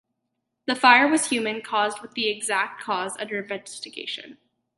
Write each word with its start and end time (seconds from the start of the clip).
The 0.65 0.73
fire 0.73 1.07
was 1.07 1.29
human 1.29 1.61
caused 1.61 2.01
with 2.01 2.13
the 2.13 2.27
exact 2.27 2.81
cause 2.81 3.15
under 3.19 3.39
investigation. 3.39 4.39